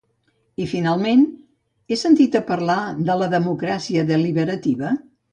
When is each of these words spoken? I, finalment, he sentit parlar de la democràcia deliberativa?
I, 0.63 0.65
finalment, 0.69 1.19
he 1.91 1.97
sentit 2.03 2.37
parlar 2.47 2.77
de 3.09 3.17
la 3.19 3.27
democràcia 3.33 4.07
deliberativa? 4.13 4.95